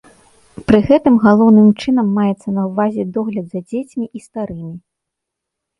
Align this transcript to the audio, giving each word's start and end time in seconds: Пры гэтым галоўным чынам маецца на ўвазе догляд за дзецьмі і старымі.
Пры 0.69 0.79
гэтым 0.87 1.19
галоўным 1.25 1.69
чынам 1.83 2.07
маецца 2.17 2.49
на 2.57 2.61
ўвазе 2.71 3.03
догляд 3.19 3.45
за 3.53 3.59
дзецьмі 3.69 4.05
і 4.17 4.25
старымі. 4.27 4.73